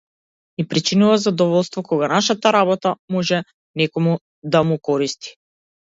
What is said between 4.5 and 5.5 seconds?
да му користи.